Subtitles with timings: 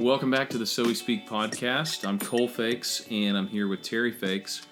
[0.00, 2.06] Welcome back to the So We Speak podcast.
[2.06, 4.62] I'm Cole Feix, and I'm here with Terry Feix,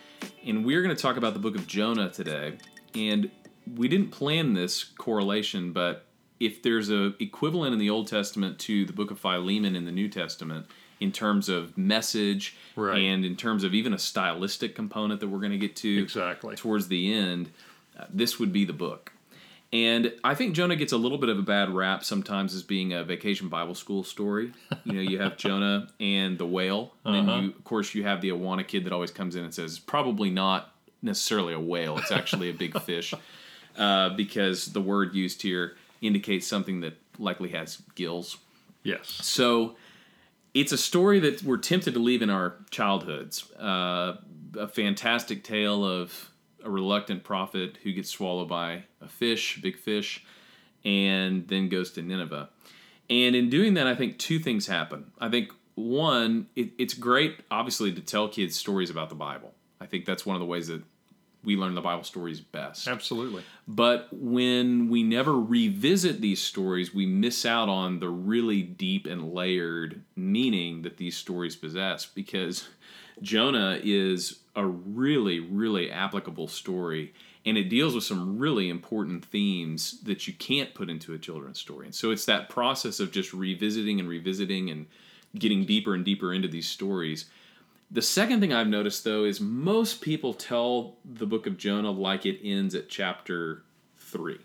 [0.47, 2.57] and we're going to talk about the book of Jonah today.
[2.95, 3.31] And
[3.77, 6.07] we didn't plan this correlation, but
[6.41, 9.93] if there's a equivalent in the Old Testament to the book of Philemon in the
[9.93, 10.67] New Testament
[11.01, 12.99] in terms of message Right.
[12.99, 16.57] and in terms of even a stylistic component that we're going to get to Exactly.
[16.57, 17.51] towards the end,
[17.99, 19.13] uh, this would be the book.
[19.71, 22.95] And I think Jonah gets a little bit of a bad rap sometimes as being
[22.95, 24.53] a vacation Bible school story.
[24.85, 27.27] You know, you have Jonah and the whale, and Uh-huh.
[27.37, 29.79] then you, of course, you have the Awana kid that always comes in and says,
[29.79, 30.73] "Probably not
[31.03, 31.99] necessarily a whale.
[31.99, 33.13] It's actually a big fish,"
[33.77, 38.39] uh, because the word used here indicates something that likely has gills.
[38.85, 39.07] Yes.
[39.23, 39.77] So
[40.55, 43.53] it's a story that we're tempted to leave in our childhoods.
[43.53, 44.17] Uh,
[44.57, 46.31] a fantastic tale of
[46.65, 50.25] a reluctant prophet who gets swallowed by a fish, big fish,
[50.85, 52.49] and then goes to Nineveh.
[53.11, 55.13] And in doing that, I think two things happen.
[55.19, 59.55] I think one, it, it's great, obviously, to tell kids stories about the Bible.
[59.81, 60.83] I think that's one of the ways that
[61.45, 62.89] we learn the Bible stories best.
[62.89, 63.43] Absolutely.
[63.67, 69.33] But when we never revisit these stories, we miss out on the really deep and
[69.33, 72.69] layered meaning that these stories possess because
[73.23, 77.15] Jonah is a really, really applicable story
[77.49, 81.59] and it deals with some really important themes that you can't put into a children's
[81.59, 81.87] story.
[81.87, 84.85] And so it's that process of just revisiting and revisiting and
[85.35, 87.25] getting deeper and deeper into these stories.
[87.91, 92.27] The second thing I've noticed though is most people tell the book of Jonah like
[92.27, 93.63] it ends at chapter
[93.97, 94.37] 3.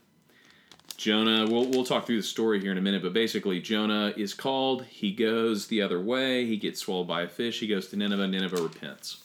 [0.96, 4.34] Jonah, we'll, we'll talk through the story here in a minute, but basically, Jonah is
[4.34, 4.86] called.
[4.86, 6.46] He goes the other way.
[6.46, 7.60] He gets swallowed by a fish.
[7.60, 8.28] He goes to Nineveh.
[8.28, 9.24] Nineveh repents.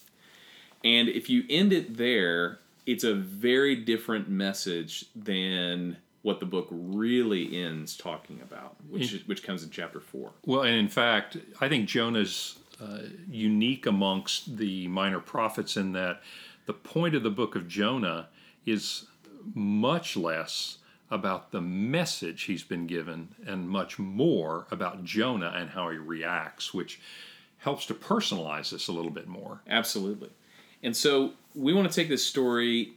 [0.82, 2.58] And if you end it there,
[2.88, 9.28] it's a very different message than what the book really ends talking about, which, is,
[9.28, 10.30] which comes in chapter 4.
[10.46, 16.22] Well, and in fact, I think Jonah's uh, unique amongst the minor prophets in that
[16.64, 18.28] the point of the book of Jonah
[18.64, 19.04] is
[19.54, 20.78] much less
[21.10, 26.72] about the message he's been given and much more about Jonah and how he reacts,
[26.72, 27.00] which
[27.58, 29.60] helps to personalize this a little bit more.
[29.68, 30.30] Absolutely.
[30.82, 32.94] And so we want to take this story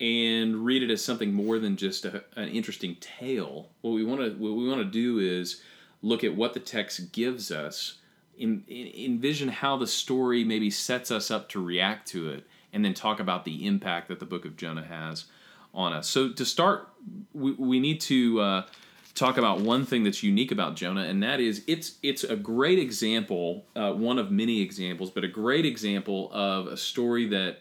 [0.00, 3.68] and read it as something more than just a, an interesting tale.
[3.82, 5.62] What we want to what we want to do is
[6.02, 7.98] look at what the text gives us,
[8.38, 12.82] in, in, envision how the story maybe sets us up to react to it, and
[12.84, 15.26] then talk about the impact that the book of Jonah has
[15.74, 16.08] on us.
[16.08, 16.88] So to start,
[17.34, 18.66] we, we need to uh,
[19.14, 22.78] talk about one thing that's unique about Jonah, and that is it's it's a great
[22.78, 27.58] example, uh, one of many examples, but a great example of a story that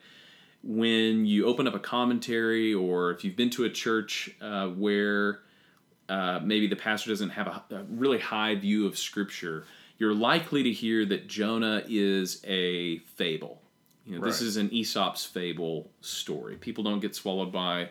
[0.64, 5.40] when you open up a commentary or if you've been to a church uh, where
[6.09, 9.66] uh, maybe the pastor doesn't have a, a really high view of scripture,
[9.98, 13.62] you're likely to hear that Jonah is a fable.
[14.06, 16.56] You know, this is an Aesop's fable story.
[16.56, 17.90] People don't get swallowed by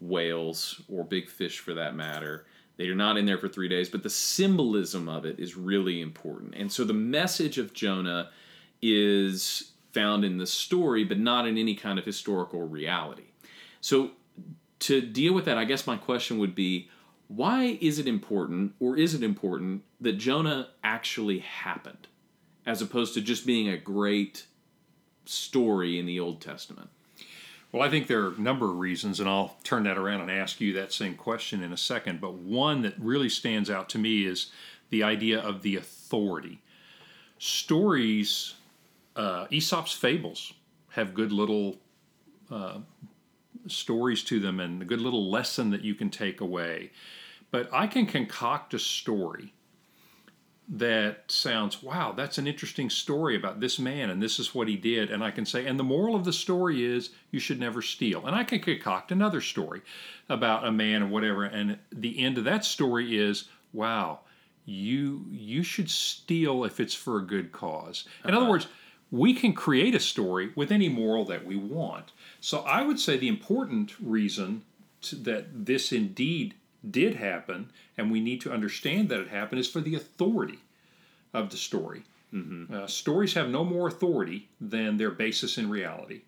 [0.00, 2.44] whales or big fish for that matter.
[2.76, 6.00] They are not in there for three days, but the symbolism of it is really
[6.00, 6.54] important.
[6.54, 8.30] And so the message of Jonah
[8.82, 13.30] is found in the story, but not in any kind of historical reality.
[13.80, 14.10] So
[14.80, 16.90] to deal with that, I guess my question would be
[17.28, 22.06] why is it important, or is it important, that Jonah actually happened,
[22.64, 24.46] as opposed to just being a great
[25.24, 26.90] story in the Old Testament?
[27.72, 30.30] Well, I think there are a number of reasons, and I'll turn that around and
[30.30, 32.20] ask you that same question in a second.
[32.20, 34.50] But one that really stands out to me is
[34.90, 36.62] the idea of the authority.
[37.38, 38.54] Stories,
[39.14, 40.54] uh, Aesop's fables,
[40.90, 41.76] have good little
[42.50, 42.78] uh,
[43.66, 46.92] stories to them and a good little lesson that you can take away.
[47.50, 49.52] But I can concoct a story
[50.68, 54.76] that sounds, wow, that's an interesting story about this man and this is what he
[54.76, 55.10] did.
[55.10, 58.26] And I can say, and the moral of the story is you should never steal.
[58.26, 59.82] And I can concoct another story
[60.28, 61.44] about a man or whatever.
[61.44, 64.20] And the end of that story is, wow,
[64.64, 68.04] you you should steal if it's for a good cause.
[68.24, 68.50] In other uh-huh.
[68.50, 68.66] words,
[69.12, 72.10] we can create a story with any moral that we want.
[72.40, 74.62] So I would say the important reason
[75.02, 76.54] to, that this indeed
[76.90, 80.58] did happen, and we need to understand that it happened, is for the authority
[81.32, 82.02] of the story.
[82.72, 86.22] Uh, stories have no more authority than their basis in reality.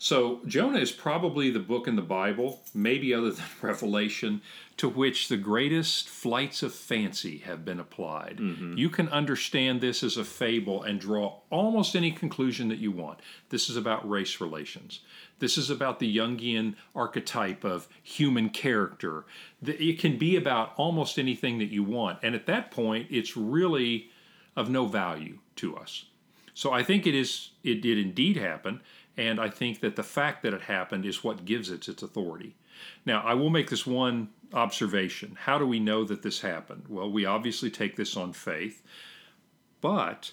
[0.00, 4.40] So Jonah is probably the book in the Bible, maybe other than Revelation,
[4.76, 8.38] to which the greatest flights of fancy have been applied.
[8.38, 8.78] Mm-hmm.
[8.78, 13.18] You can understand this as a fable and draw almost any conclusion that you want.
[13.48, 15.00] This is about race relations.
[15.40, 19.24] This is about the Jungian archetype of human character.
[19.64, 22.20] It can be about almost anything that you want.
[22.22, 24.10] And at that point, it's really
[24.54, 26.04] of no value to us.
[26.54, 28.80] So I think it is it did indeed happen,
[29.18, 32.54] and I think that the fact that it happened is what gives it its authority.
[33.04, 35.36] Now, I will make this one observation.
[35.40, 36.84] How do we know that this happened?
[36.88, 38.80] Well, we obviously take this on faith,
[39.80, 40.30] but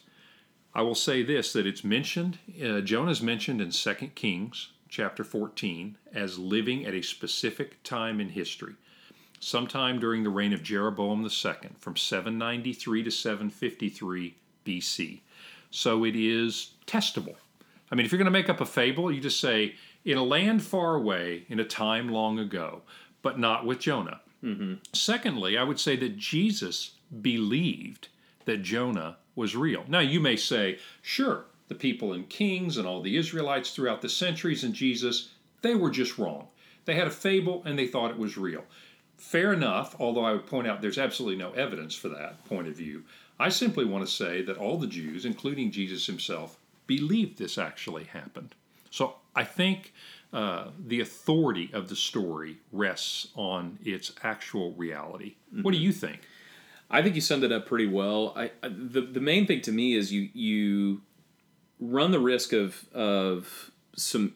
[0.76, 5.98] I will say this that it's mentioned, uh, Jonah's mentioned in 2 Kings chapter 14
[6.14, 8.76] as living at a specific time in history,
[9.40, 15.22] sometime during the reign of Jeroboam II from 793 to 753 BC.
[15.72, 17.36] So it is testable.
[17.92, 20.24] I mean, if you're going to make up a fable, you just say, in a
[20.24, 22.82] land far away, in a time long ago,
[23.22, 24.22] but not with Jonah.
[24.44, 24.76] Mm-hmm.
[24.94, 26.92] Secondly, I would say that Jesus
[27.22, 28.10] believed
[28.46, 29.84] that Jonah was real.
[29.88, 34.10] Now, you may say, sure, the people and Kings and all the Israelites throughout the
[34.10, 36.48] centuries and Jesus, they were just wrong.
[36.86, 38.64] They had a fable and they thought it was real.
[39.18, 42.76] Fair enough, although I would point out there's absolutely no evidence for that point of
[42.76, 43.04] view.
[43.40, 48.06] I simply want to say that all the Jews, including Jesus himself, believed this actually
[48.06, 48.56] happened.
[48.90, 49.94] So I think
[50.32, 55.36] uh, the authority of the story rests on its actual reality.
[55.54, 55.64] Mm-hmm.
[55.64, 56.22] What do you think?
[56.90, 58.34] I think you summed it up pretty well.
[58.36, 61.02] I, I, the the main thing to me is you you
[61.80, 64.36] run the risk of of some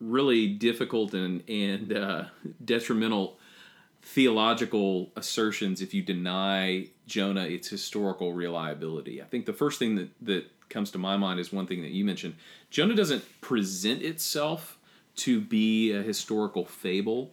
[0.00, 2.24] really difficult and and uh,
[2.64, 3.38] detrimental
[4.02, 9.20] theological assertions if you deny Jonah its historical reliability.
[9.20, 11.90] I think the first thing that that comes to my mind is one thing that
[11.90, 12.34] you mentioned.
[12.70, 14.78] Jonah doesn't present itself
[15.16, 17.32] to be a historical fable.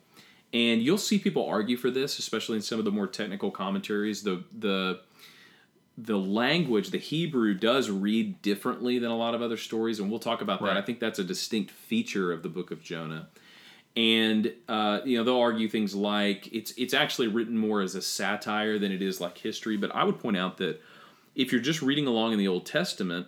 [0.53, 4.23] And you'll see people argue for this, especially in some of the more technical commentaries.
[4.23, 5.01] The the
[5.97, 10.19] the language, the Hebrew, does read differently than a lot of other stories, and we'll
[10.19, 10.67] talk about that.
[10.67, 10.77] Right.
[10.77, 13.27] I think that's a distinct feature of the book of Jonah.
[13.95, 18.01] And uh, you know they'll argue things like it's it's actually written more as a
[18.01, 19.75] satire than it is like history.
[19.75, 20.81] But I would point out that
[21.37, 23.27] if you're just reading along in the Old Testament,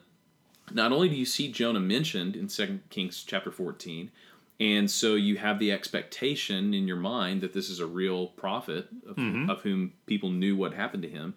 [0.71, 4.11] not only do you see Jonah mentioned in Second Kings chapter 14,
[4.59, 8.87] and so you have the expectation in your mind that this is a real prophet
[9.07, 9.49] of, mm-hmm.
[9.49, 11.35] of whom people knew what happened to him.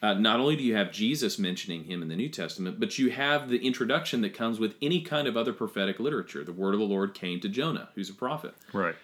[0.00, 3.10] Uh, not only do you have Jesus mentioning him in the New Testament, but you
[3.10, 6.44] have the introduction that comes with any kind of other prophetic literature.
[6.44, 8.54] The word of the Lord came to Jonah, who's a prophet.
[8.72, 8.94] Right.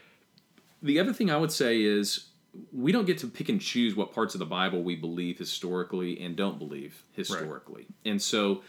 [0.82, 2.26] The other thing I would say is
[2.72, 6.20] we don't get to pick and choose what parts of the Bible we believe historically
[6.20, 7.82] and don't believe historically.
[7.82, 8.12] Right.
[8.12, 8.62] And so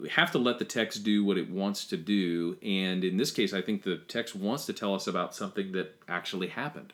[0.00, 2.56] we have to let the text do what it wants to do.
[2.62, 5.96] And in this case, I think the text wants to tell us about something that
[6.08, 6.92] actually happened.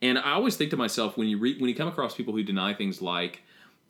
[0.00, 2.42] And I always think to myself when you read, when you come across people who
[2.42, 3.42] deny things like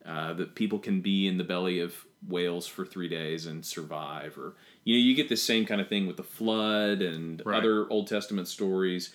[0.05, 4.37] uh, that people can be in the belly of whales for three days and survive,
[4.37, 4.55] or
[4.85, 7.59] you know, you get this same kind of thing with the flood and right.
[7.59, 9.13] other Old Testament stories.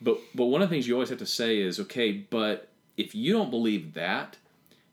[0.00, 3.14] But but one of the things you always have to say is, okay, but if
[3.14, 4.36] you don't believe that,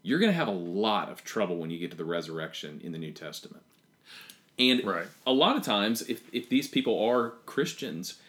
[0.01, 2.91] you're going to have a lot of trouble when you get to the resurrection in
[2.91, 3.63] the New Testament.
[4.57, 5.07] And right.
[5.25, 8.19] a lot of times, if, if these people are Christians,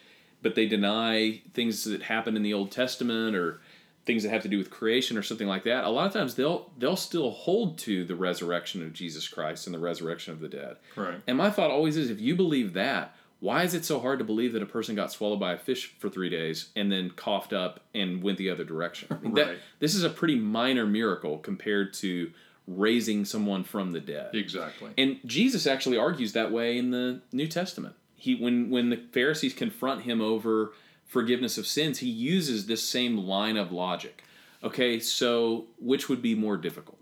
[0.43, 3.61] but they deny things that happened in the Old Testament or
[4.07, 6.35] things that have to do with creation or something like that, a lot of times
[6.35, 10.49] they'll they'll still hold to the resurrection of Jesus Christ and the resurrection of the
[10.49, 10.77] dead.
[10.97, 11.21] Right.
[11.27, 14.25] And my thought always is, if you believe that, why is it so hard to
[14.25, 17.53] believe that a person got swallowed by a fish for three days and then coughed
[17.53, 19.09] up and went the other direction?
[19.11, 19.35] Right.
[19.35, 22.33] That, this is a pretty minor miracle compared to
[22.67, 24.35] raising someone from the dead.
[24.35, 24.91] Exactly.
[24.99, 27.95] And Jesus actually argues that way in the New Testament.
[28.17, 30.73] He when when the Pharisees confront him over
[31.05, 34.25] forgiveness of sins, he uses this same line of logic.
[34.65, 36.99] Okay, so which would be more difficult?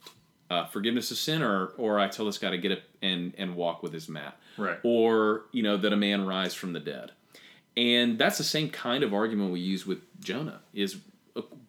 [0.50, 3.54] Uh, forgiveness of sin or or I tell this guy to get up and and
[3.54, 4.36] walk with his mat.
[4.56, 4.78] Right.
[4.82, 7.12] Or, you know, that a man rise from the dead.
[7.76, 10.98] And that's the same kind of argument we use with Jonah is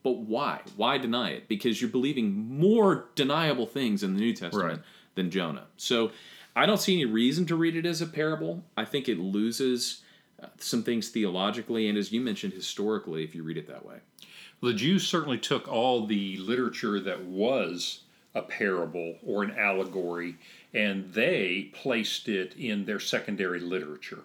[0.04, 0.62] but why?
[0.76, 1.48] Why deny it?
[1.48, 4.82] Because you're believing more deniable things in the New Testament right.
[5.16, 5.66] than Jonah.
[5.78, 6.12] So
[6.56, 8.64] I don't see any reason to read it as a parable.
[8.78, 10.04] I think it loses
[10.42, 13.98] uh, some things theologically and, as you mentioned, historically, if you read it that way.
[14.62, 18.02] The Jews certainly took all the literature that was
[18.36, 20.36] a parable or an allegory
[20.74, 24.24] and they placed it in their secondary literature.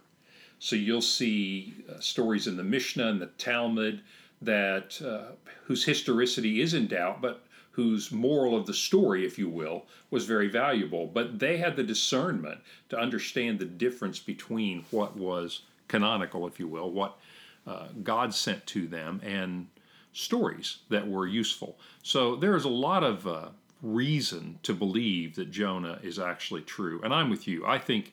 [0.59, 4.03] So you'll see uh, stories in the Mishnah and the Talmud
[4.43, 5.33] that uh,
[5.65, 10.27] whose historicity is in doubt, but whose moral of the story, if you will, was
[10.27, 11.07] very valuable.
[11.07, 16.67] But they had the discernment to understand the difference between what was canonical, if you
[16.67, 17.17] will, what
[17.67, 19.69] uh, God sent to them, and
[20.13, 21.79] stories that were useful.
[22.03, 23.49] So there is a lot of uh,
[23.83, 27.01] reason to believe that Jonah is actually true.
[27.03, 27.65] And I'm with you.
[27.67, 28.13] I think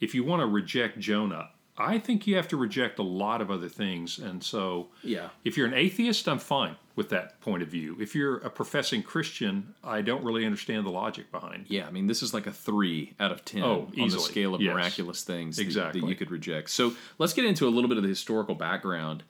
[0.00, 3.50] if you want to reject Jonah I think you have to reject a lot of
[3.50, 4.18] other things.
[4.18, 5.28] And so, Yeah.
[5.44, 7.98] if you're an atheist, I'm fine with that point of view.
[8.00, 11.66] If you're a professing Christian, I don't really understand the logic behind.
[11.68, 14.54] Yeah, I mean, this is like a three out of ten Oh, on the scale
[14.54, 14.72] of Yes.
[14.72, 16.08] miraculous things that- that, Exactly.
[16.08, 16.70] you could reject.
[16.70, 19.24] So let's get into a little bit of the historical background.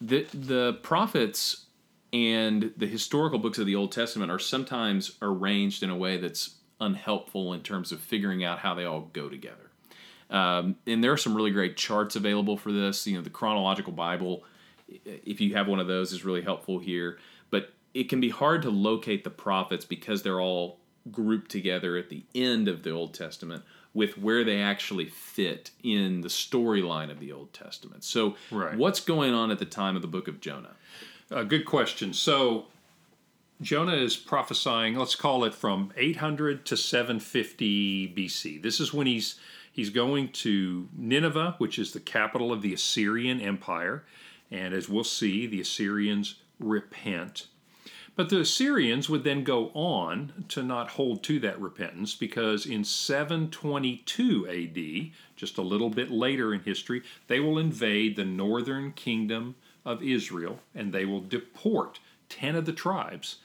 [0.00, 1.66] The the prophets
[2.12, 6.56] and the historical books of the Old Testament are sometimes arranged in a way that's
[6.80, 9.70] unhelpful in terms of figuring out how they all go together.
[10.30, 13.06] Um, and there are some really great charts available for this.
[13.06, 14.44] You know, the chronological Bible,
[15.04, 17.18] if you have one of those, is really helpful here.
[17.50, 20.78] But it can be hard to locate the prophets because they're all
[21.10, 23.62] grouped together at the end of the Old Testament
[23.94, 28.02] with where they actually fit in the storyline of the Old Testament.
[28.04, 28.76] So, Right.
[28.76, 30.76] what's going on at the time of the book of Jonah?
[31.32, 32.12] Uh, good question.
[32.12, 32.66] So,
[33.62, 38.60] Jonah is prophesying, let's call it from 800 to 750 BC.
[38.60, 39.36] This is when he's
[39.72, 44.04] he's going to Nineveh, which is the capital of the Assyrian Empire,
[44.50, 47.46] and as we'll see, the Assyrians repent.
[48.14, 52.84] But the Assyrians would then go on to not hold to that repentance because in
[52.84, 59.54] 722 AD, just a little bit later in history, they will invade the northern kingdom
[59.84, 63.36] of Israel and they will deport 10 of the tribes.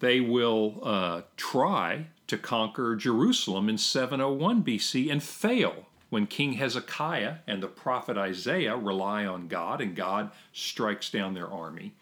[0.00, 7.36] They will uh, try to conquer Jerusalem in 701 BC and fail when King Hezekiah
[7.46, 11.92] and the prophet Isaiah rely on God and God strikes down their army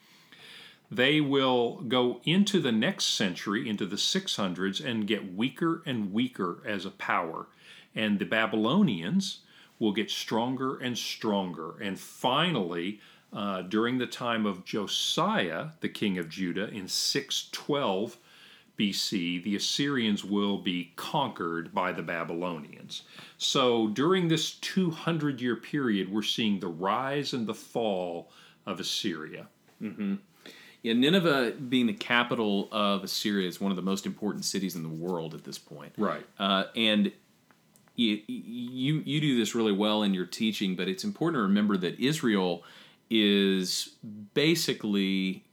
[0.90, 6.62] they will go into the next century, into the 600s, and get weaker and weaker
[6.66, 7.46] as a power.
[7.94, 9.38] And the Babylonians
[9.78, 11.80] will get stronger and stronger.
[11.80, 13.00] And finally,
[13.32, 18.16] uh, during the time of Josiah, the king of Judah, in 612
[18.78, 23.02] BC, the Assyrians will be conquered by the Babylonians.
[23.36, 28.30] So during this 200 year period, we're seeing the rise and the fall
[28.66, 29.46] of Assyria.
[30.82, 34.82] Yeah, Nineveh, being the capital of Assyria, is one of the most important cities in
[34.82, 35.92] the world at this point.
[35.98, 36.24] Right.
[36.38, 37.12] Uh, and
[37.96, 41.76] you, you you do this really well in your teaching, but it's important to remember
[41.76, 42.64] that Israel
[43.10, 43.96] is
[44.34, 45.44] basically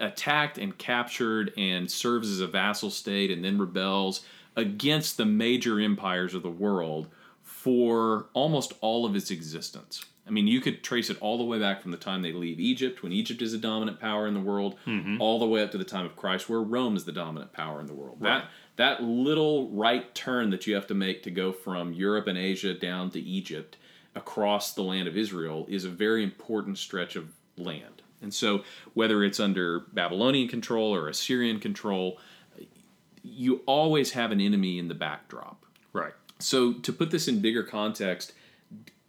[0.00, 4.24] attacked and captured and serves as a vassal state and then rebels
[4.56, 7.08] against the major empires of the world
[7.42, 10.04] for almost all of its existence.
[10.26, 12.58] I mean, you could trace it all the way back from the time they leave
[12.58, 15.20] Egypt, when Egypt is a dominant power in the world, mm-hmm.
[15.20, 17.80] all the way up to the time of Christ, where Rome is the dominant power
[17.80, 18.18] in the world.
[18.20, 18.46] That
[18.76, 22.74] that little right turn that you have to make to go from Europe and Asia
[22.74, 23.76] down to Egypt
[24.14, 28.02] across the land of Israel is a very important stretch of land.
[28.22, 32.18] And so, whether it's under Babylonian control or Assyrian control,
[33.22, 35.64] you always have an enemy in the backdrop.
[35.92, 36.14] Right.
[36.38, 38.32] So, to put this in bigger context,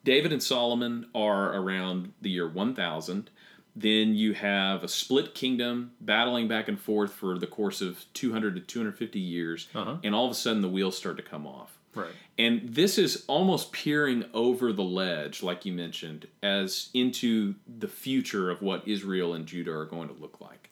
[0.03, 3.29] David and Solomon are around the year 1000.
[3.77, 8.55] Then you have a split kingdom battling back and forth for the course of 200
[8.55, 9.67] to 250 years.
[9.75, 9.97] Uh-huh.
[10.03, 11.77] And all of a sudden, the wheels start to come off.
[11.95, 12.11] Right.
[12.37, 18.51] And this is almost peering over the ledge, like you mentioned, as into the future
[18.51, 20.69] of what Israel and Judah are going to look like.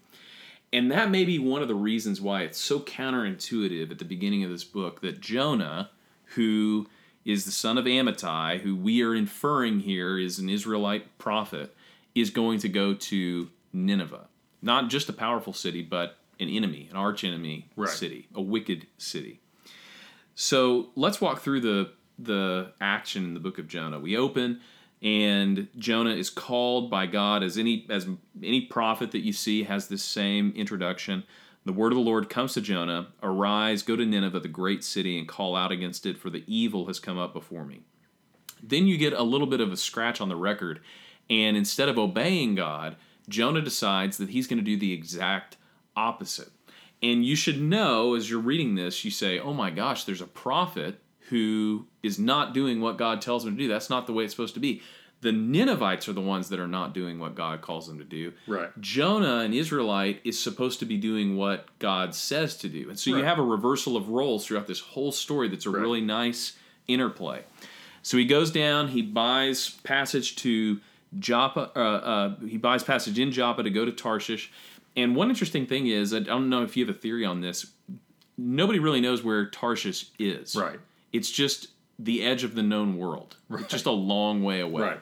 [0.74, 4.44] And that may be one of the reasons why it's so counterintuitive at the beginning
[4.44, 5.92] of this book that Jonah,
[6.36, 6.88] who
[7.26, 11.76] is the son of Amittai, who we are inferring here is an Israelite prophet,
[12.16, 14.28] is going to go to Nineveh.
[14.62, 17.90] Not just a powerful city, but an enemy, an archenemy Right.
[17.90, 19.40] city, a wicked city.
[20.36, 24.00] So let's walk through the the action in the book of Jonah.
[24.00, 24.62] We open
[25.04, 28.08] and Jonah is called by God as any as
[28.42, 31.24] any prophet that you see has this same introduction.
[31.66, 35.18] The word of the Lord comes to Jonah, arise, go to Nineveh, the great city,
[35.18, 37.82] and call out against it, for the evil has come up before me.
[38.62, 40.82] Then you get a little bit of a scratch on the record,
[41.30, 42.98] and instead of obeying God,
[43.30, 45.56] Jonah decides that he's going to do the exact
[45.96, 46.52] opposite.
[47.04, 50.26] And you should know as you're reading this, you say, oh my gosh, there's a
[50.28, 53.68] prophet who is not doing what God tells him to do.
[53.68, 54.82] That's not the way it's supposed to be.
[55.22, 58.34] The Ninevites are the ones that are not doing what God calls them to do.
[58.46, 58.70] Right.
[58.82, 62.90] Jonah, an Israelite, is supposed to be doing what God says to do.
[62.90, 65.82] And so you have a reversal of roles throughout this whole story that's a Right.
[65.82, 66.54] really nice
[66.88, 67.44] interplay.
[68.02, 70.82] So he goes down, he buys passage to
[71.20, 74.52] Joppa, uh, uh, he buys passage in Joppa to go to Tarshish.
[74.96, 77.72] And one interesting thing is, I don't know if you have a theory on this,
[78.38, 80.56] nobody really knows where Tarshish is.
[80.56, 80.80] Right.
[81.12, 83.38] It's just the edge of the known world.
[83.52, 85.00] It's just a long way away Right.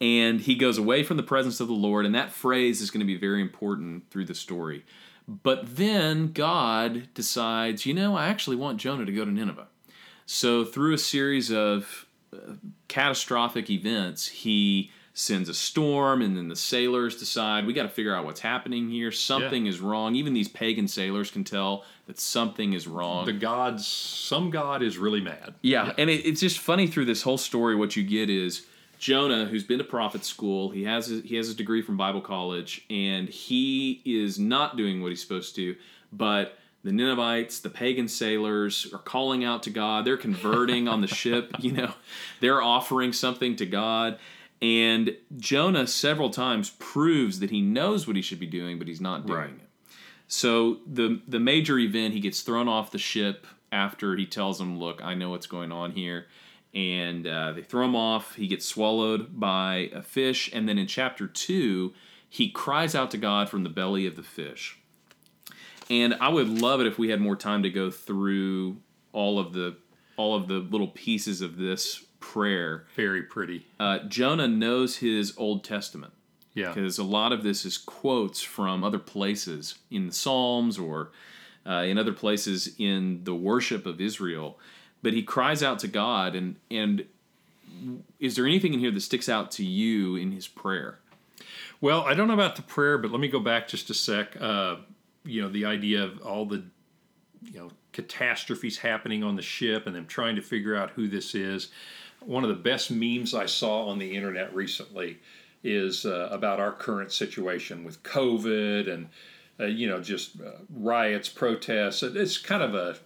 [0.00, 3.00] and he goes away from the presence of the Lord, and that phrase is going
[3.00, 4.84] to be very important through the story.
[5.26, 9.68] But then God decides, you know, I actually want Jonah to go to Nineveh.
[10.26, 12.54] So through a series of uh,
[12.88, 18.14] catastrophic events, he sends a storm, and then the sailors decide we got to figure
[18.14, 19.12] out what's happening here.
[19.12, 19.70] Something yeah.
[19.70, 20.16] is wrong.
[20.16, 23.24] Even these pagan sailors can tell that something is wrong.
[23.24, 25.54] The gods, some god is really mad.
[25.62, 25.92] Yeah, yeah.
[25.98, 27.76] and it, it's just funny through this whole story.
[27.76, 28.66] What you get is
[28.98, 32.20] Jonah, who's been to prophet school, he has his, he has his degree from Bible
[32.20, 35.76] college, and he is not doing what he's supposed to.
[36.12, 40.04] But the Ninevites, the pagan sailors, are calling out to God.
[40.04, 41.52] They're converting on the ship.
[41.60, 41.94] You know,
[42.40, 44.18] they're offering something to God.
[44.64, 49.00] And Jonah several times proves that he knows what he should be doing, but he's
[49.00, 49.50] not doing right.
[49.50, 49.68] it.
[50.26, 54.78] So the the major event, he gets thrown off the ship after he tells them,
[54.78, 56.28] "Look, I know what's going on here,"
[56.72, 58.36] and uh, they throw him off.
[58.36, 61.92] He gets swallowed by a fish, and then in chapter two,
[62.26, 64.78] he cries out to God from the belly of the fish.
[65.90, 68.78] And I would love it if we had more time to go through
[69.12, 69.76] all of the
[70.16, 72.86] all of the little pieces of this prayer.
[72.96, 73.66] Very pretty.
[73.78, 76.14] Uh, Jonah knows his Old Testament.
[76.54, 76.72] Yeah.
[76.72, 81.10] Because a lot of this is quotes from other places in the Psalms or
[81.66, 84.58] uh, in other places in the worship of Israel.
[85.02, 87.04] But he cries out to God, and and
[88.18, 91.00] is there anything in here that sticks out to you in his prayer?
[91.80, 94.40] Well, I don't know about the prayer, but let me go back just a sec.
[94.40, 94.76] Uh,
[95.24, 96.64] you know, the idea of all the
[97.42, 101.34] you know catastrophes happening on the ship and them trying to figure out who this
[101.34, 101.68] is
[102.26, 105.18] one of the best memes I saw on the internet recently
[105.62, 109.08] is uh, about our current situation with COVID and
[109.58, 112.02] uh, you know just uh, riots, protests.
[112.02, 112.96] It's kind of a,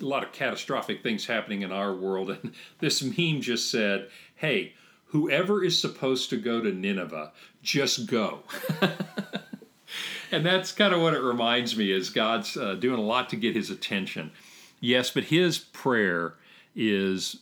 [0.00, 4.74] a lot of catastrophic things happening in our world, and this meme just said, "Hey,
[5.06, 8.40] whoever is supposed to go to Nineveh, just go."
[10.32, 13.36] and that's kind of what it reminds me is God's uh, doing a lot to
[13.36, 14.30] get his attention.
[14.80, 16.34] Yes, but his prayer
[16.74, 17.36] is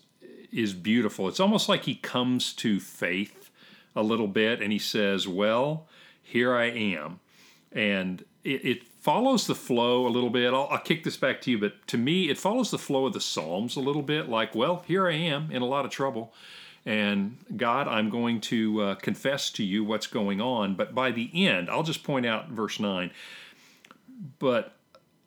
[0.52, 1.28] is beautiful.
[1.28, 3.50] It's almost like he comes to faith
[3.94, 5.86] a little bit and he says, Well,
[6.22, 7.20] here I am.
[7.72, 10.52] And it, it follows the flow a little bit.
[10.52, 13.12] I'll, I'll, kick this back to you, but to me, it follows the flow of
[13.12, 16.32] the Psalms a little bit like, Well, here I am in a lot of trouble.
[16.86, 20.74] And God, I'm going to uh, confess to you what's going on.
[20.74, 23.10] But by the end, I'll just point out verse 9.
[24.38, 24.72] But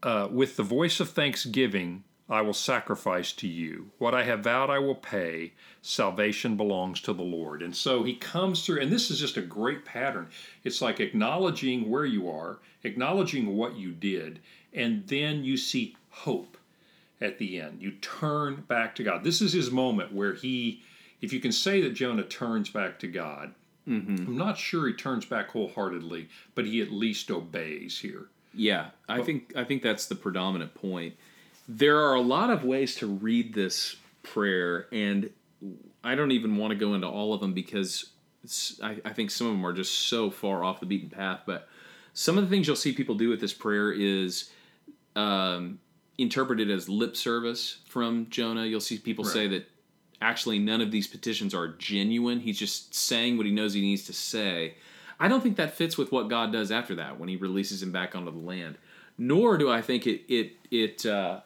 [0.02, 3.92] uh, with the voice of thanksgiving, I will sacrifice to you.
[3.98, 5.52] What I have vowed, I will pay.
[5.82, 7.62] Salvation belongs to the Lord.
[7.62, 10.30] And so he comes through, and this is just a great pattern.
[10.64, 14.40] It's like acknowledging where you are, acknowledging what you did,
[14.74, 16.58] and then you see hope
[17.20, 17.82] at the end.
[17.82, 19.26] You turn back to God.
[19.26, 20.84] This is his moment where he,
[21.22, 23.54] if you can say that Jonah turns back to God,
[23.86, 24.26] mm-hmm.
[24.26, 28.28] I'm not sure he turns back wholeheartedly, but he at least obeys here.
[28.54, 31.16] Yeah, I but, think I think that's the predominant point
[31.78, 35.30] there are a lot of ways to read this prayer, and
[36.04, 38.10] I don't even want to go into all of them because
[38.84, 41.42] I, I, think some of them are just so far off the beaten path.
[41.46, 41.70] But
[42.14, 44.52] some of the things you'll see people do with this prayer is
[45.16, 45.80] um,
[46.18, 48.66] interpreted as lip service from Jonah.
[48.66, 49.34] You'll see people right.
[49.34, 49.70] say that
[50.22, 52.42] actually none of these petitions are genuine.
[52.42, 54.76] He's just saying what he knows he needs to say.
[55.22, 57.92] I don't think that fits with what God does after that when he releases him
[57.94, 58.78] back onto the land.
[59.18, 61.42] Nor do I think it it it uh,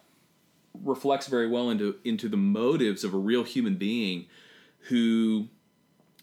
[0.84, 4.26] reflects very well into into the motives of a real human being
[4.90, 5.48] who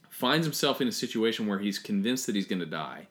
[0.09, 3.09] finds himself in a situation where he's convinced that he's going to die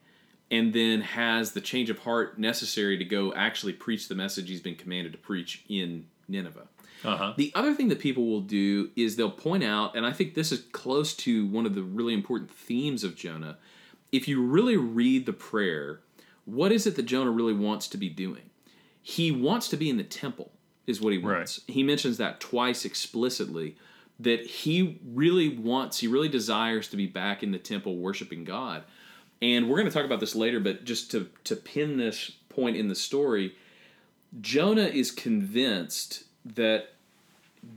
[0.52, 4.62] and then has the change of heart necessary to go actually preach the message he's
[4.62, 6.68] been commanded to preach in Nineveh.
[7.04, 7.34] Uh-huh.
[7.36, 10.52] The other thing that people will do is they'll point out, and I think this
[10.52, 13.58] is close to one of the really important themes of Jonah.
[14.12, 16.02] If you really read the prayer,
[16.46, 18.50] what is it that Jonah really wants to be doing?
[19.02, 20.52] He wants to be in the temple
[20.92, 21.60] is what he wants.
[21.68, 21.74] Right.
[21.74, 23.76] He mentions that twice explicitly
[24.20, 28.84] that he really wants, he really desires to be back in the temple worshiping God.
[29.42, 32.78] And we're going to talk about this later, but just to, to pin this point
[32.78, 33.56] in the story,
[34.40, 36.94] Jonah is convinced that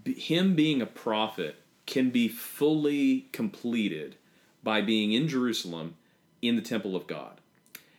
[0.05, 4.17] him being a prophet can be fully completed
[4.63, 5.97] by being in Jerusalem
[6.43, 7.41] in the temple of God.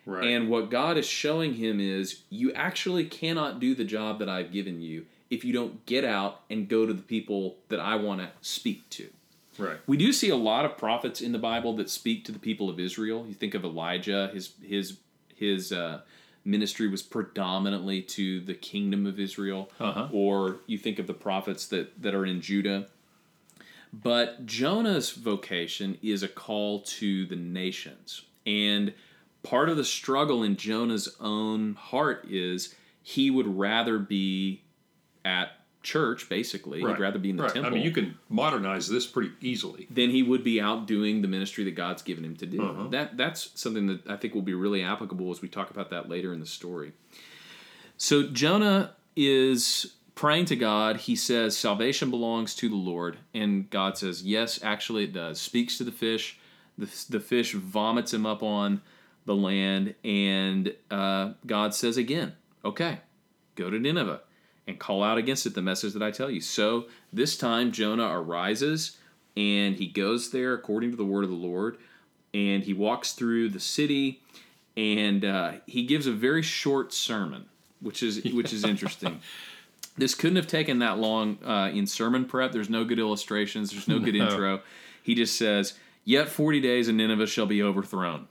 [0.05, 0.23] Right.
[0.23, 4.51] And what God is showing him is you actually cannot do the job that I've
[4.51, 8.21] given you if you don't get out and go to the people that I want
[8.21, 9.09] to speak to.
[9.57, 9.77] Right.
[9.87, 12.69] We do see a lot of prophets in the Bible that speak to the people
[12.69, 13.25] of Israel.
[13.27, 14.97] You think of Elijah, his his
[15.35, 16.01] his uh,
[16.43, 20.09] ministry was predominantly to the kingdom of Israel, uh-huh.
[20.11, 22.87] or you think of the prophets that that are in Judah.
[23.93, 28.93] But Jonah's vocation is a call to the nations, and
[29.45, 34.63] part of the struggle in Jonah's own heart is he would rather be
[35.23, 35.49] at
[35.83, 36.83] church, basically.
[36.83, 36.95] Right.
[36.95, 37.53] He'd rather be in the right.
[37.53, 37.71] temple.
[37.71, 39.87] I mean, you can modernize this pretty easily.
[39.89, 42.61] then he would be out doing the ministry that God's given him to do.
[42.61, 42.87] Uh-huh.
[42.89, 46.09] That that's something that I think will be really applicable as we talk about that
[46.09, 46.93] later in the story.
[47.97, 50.97] So Jonah is praying to God.
[50.97, 55.77] He says salvation belongs to the Lord, and God says, "Yes, actually it does." Speaks
[55.77, 56.39] to the fish.
[56.77, 58.81] The, the fish vomits him up on
[59.25, 62.33] the land, and uh, God says again,
[62.63, 62.99] "Okay,
[63.55, 64.21] go to Nineveh
[64.67, 68.07] and call out against it the message that I tell you." So this time Jonah
[68.19, 68.97] arises
[69.37, 71.77] and he goes there according to the word of the Lord,
[72.33, 74.21] and he walks through the city,
[74.77, 77.45] and uh, he gives a very short sermon,
[77.81, 79.19] which is which is interesting.
[79.97, 82.51] This couldn't have taken that long uh, in sermon prep.
[82.51, 83.71] There's no good illustrations.
[83.71, 84.25] There's no good No.
[84.29, 84.61] intro.
[85.03, 88.27] He just says, "Yet forty days and Nineveh shall be overthrown."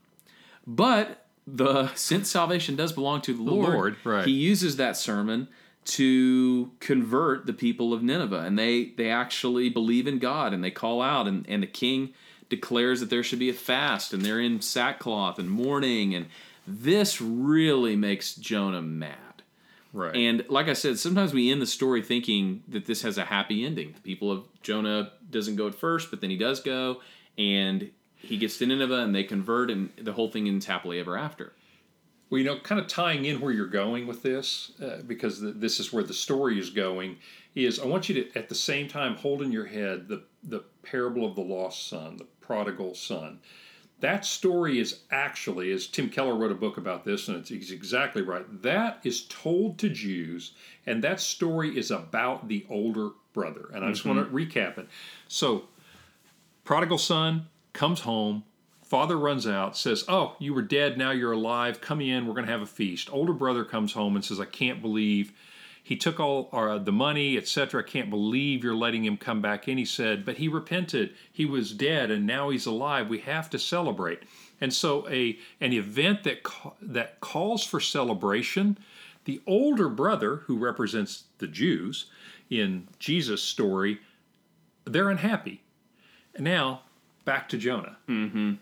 [0.67, 4.27] But the since salvation does belong to the, Lord, Lord, right.
[4.27, 5.49] he uses that sermon
[5.85, 10.71] to convert the people of Nineveh, and they they actually believe in God, and they
[10.71, 12.15] call out, and and the king
[12.49, 16.27] declares that there should be a fast, and they're in sackcloth and mourning, and
[16.67, 19.19] this really makes Jonah mad.
[19.93, 20.17] Right.
[20.17, 23.65] And like I said, sometimes we end the story thinking that this has a happy
[23.65, 23.93] ending.
[23.93, 27.01] The people of Jonah doesn't go at first, but then he does go,
[27.39, 27.91] and
[28.25, 31.53] he gets to Nineveh, and they convert, and the whole thing ends happily ever after.
[32.31, 35.55] Well, you know, kind of tying in where you're going with this, uh, because th-
[35.59, 37.19] this is where the story is going,
[37.55, 40.65] is I want you to, at the same time, hold in your head the, the
[40.83, 43.41] parable of the lost son, the prodigal son.
[44.01, 47.71] That story is actually, as Tim Keller wrote a book about this, and it's, he's
[47.71, 48.45] exactly right.
[48.63, 50.53] That is told to Jews,
[50.87, 53.71] and that story is about the older brother.
[53.73, 54.89] And I just want to recap it.
[55.29, 55.69] So,
[56.65, 58.45] prodigal son comes home.
[58.83, 61.81] Father runs out, says, Oh, you were dead, now you're alive.
[61.83, 63.13] Come in, we're going to have a feast.
[63.13, 65.33] Older brother comes home and says, I can't believe
[65.85, 67.83] he took all our, the money, etc.
[67.83, 69.77] I can't believe you're letting him come back in.
[69.77, 71.13] He said, But he repented.
[71.31, 73.09] He was dead and now he's alive.
[73.09, 74.23] We have to celebrate.
[74.63, 76.39] And so, a an event that
[76.81, 78.79] that calls for celebration.
[79.27, 82.07] The older brother, who represents the Jews
[82.49, 84.01] in Jesus' story,
[84.85, 85.63] they're unhappy.
[86.39, 86.83] Now,
[87.25, 87.97] back to Jonah.
[88.09, 88.55] Mm-hmm.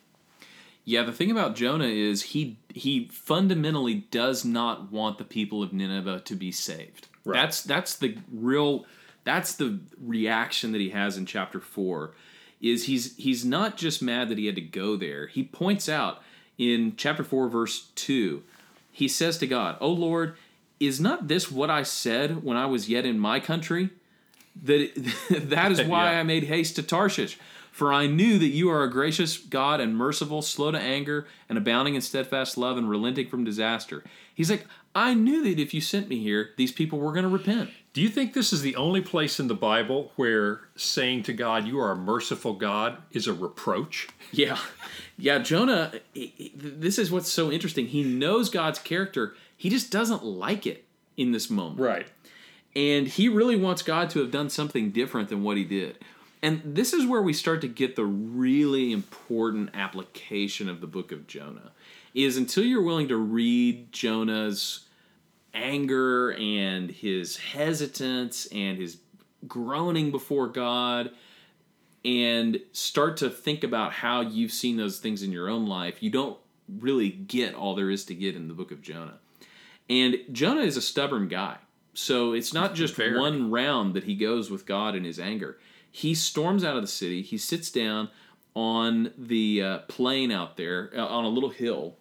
[0.85, 5.73] Yeah, the thing about Jonah is he he fundamentally does not want the people of
[5.73, 7.07] Nineveh to be saved.
[7.25, 7.41] Right.
[7.41, 8.85] That's that's the real
[9.25, 12.13] that's the reaction that he has in chapter 4
[12.61, 15.29] is he's he's not just mad that he had to go there.
[15.29, 16.21] He points out
[16.59, 18.43] in chapter 4 verse 2.
[18.91, 20.35] He says to God, "O Lord,
[20.81, 23.91] is not this what I said when I was yet in my country?
[24.65, 24.91] That
[25.31, 26.19] that is why Yeah.
[26.21, 27.39] I made haste to Tarshish.
[27.73, 31.59] For I knew that you are a gracious God and merciful, slow to anger, and
[31.59, 34.05] abounding in steadfast love, and relenting from disaster.
[34.35, 37.31] He's like, I knew that if you sent me here, these people were going to
[37.31, 37.71] repent.
[37.95, 41.67] Do you think this is the only place in the Bible where saying to God,
[41.67, 44.09] You are a merciful God, is a reproach?
[44.33, 44.59] Yeah,
[45.19, 45.39] yeah.
[45.39, 45.93] Jonah.
[46.55, 47.87] This is what's so interesting.
[47.89, 49.35] He knows God's character.
[49.57, 50.85] He just doesn't like it
[51.17, 51.81] in this moment.
[51.81, 52.07] Right.
[52.75, 55.99] and he really wants God to have done something different than what he did.
[56.43, 61.13] And this is where we start to get the really important application of the book
[61.13, 61.71] of Jonah.
[62.15, 64.87] Is until you're willing to read Jonah's
[65.55, 68.99] anger and his hesitance and his
[69.47, 71.11] groaning before God
[72.05, 76.11] and start to think about how you've seen those things in your own life, you
[76.11, 76.39] don't
[76.81, 79.19] really get all there is to get in the book of Jonah.
[79.89, 81.59] And Jonah is a stubborn guy.
[81.95, 83.19] So it's not just Very.
[83.19, 85.59] one round that he goes with God in his anger.
[85.93, 87.23] He storms out of the city.
[87.23, 88.09] He sits down
[88.55, 91.97] on the uh, plain out there uh, on a little hill,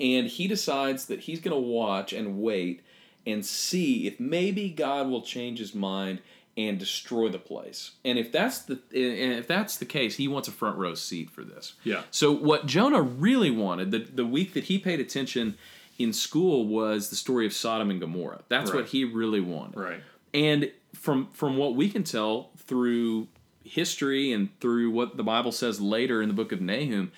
[0.00, 2.82] and he decides that he's going to watch and wait
[3.26, 6.20] and see if maybe God will change his mind
[6.56, 7.92] and destroy the place.
[8.04, 11.30] And if that's the and if that's the case, he wants a front row seat
[11.30, 11.74] for this.
[11.84, 12.02] Yeah.
[12.10, 15.56] So what Jonah really wanted, the the week that he paid attention
[15.98, 18.42] in school was the story of Sodom and Gomorrah.
[18.48, 19.78] That's what he really wanted.
[19.78, 20.00] Right.
[20.34, 23.28] And from from what we can tell through
[23.62, 27.12] history and through what the Bible says later in the book of Nahum,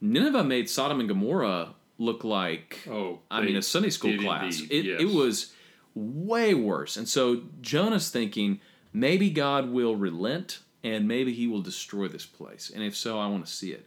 [0.00, 4.60] Nineveh made Sodom and Gomorrah look like Oh, I mean a Sunday school class.
[4.60, 5.00] indeed, It yes.
[5.02, 5.52] it was
[5.94, 6.96] way worse.
[6.96, 8.60] And so Jonah's thinking
[8.92, 12.70] maybe God will relent and maybe he will destroy this place.
[12.74, 13.86] And if so, I want to see it.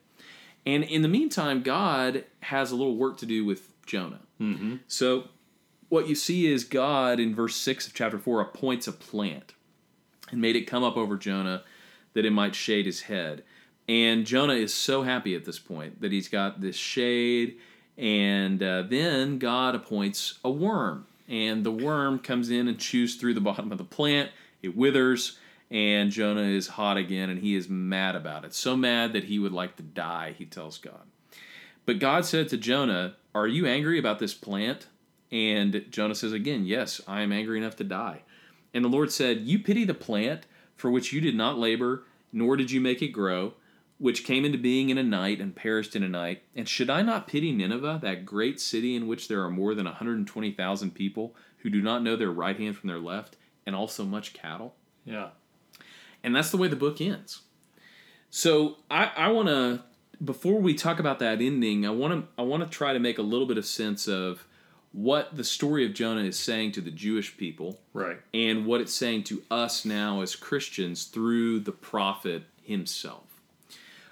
[0.65, 4.21] And in the meantime, God has a little work to do with Jonah.
[4.39, 4.77] Mm-hmm.
[4.87, 5.25] So
[5.89, 9.53] what you see is God in verse 6 of chapter 4 appoints a plant
[10.31, 11.63] and made it come up over Jonah
[12.13, 13.43] that it might shade his head.
[13.87, 17.57] And Jonah is so happy at this point that he's got this shade.
[17.97, 21.05] And uh, then God appoints a worm.
[21.27, 24.31] And the worm comes in and chews through the bottom of the plant
[24.65, 25.37] it withers,
[25.71, 28.53] and Jonah is hot again, and he is mad about it.
[28.53, 31.03] So mad that he would like to die, he tells God.
[31.85, 34.87] But God said to Jonah, Are you angry about this plant?
[35.31, 38.21] And Jonah says again, Yes, I am angry enough to die.
[38.73, 42.57] And the Lord said, You pity the plant for which you did not labor, nor
[42.57, 43.53] did you make it grow,
[43.97, 46.43] which came into being in a night and perished in a night.
[46.55, 49.85] And should I not pity Nineveh, that great city in which there are more than
[49.85, 54.33] 120,000 people who do not know their right hand from their left, and also much
[54.33, 54.75] cattle?
[55.05, 55.29] Yeah.
[56.23, 57.41] And that's the way the book ends.
[58.29, 59.83] So I, I want to,
[60.23, 63.17] before we talk about that ending, I want to I want to try to make
[63.17, 64.45] a little bit of sense of
[64.95, 68.17] what the story of Jonah is saying to the Jewish people, Right.
[68.33, 73.23] and what it's saying to us now as Christians through the prophet himself.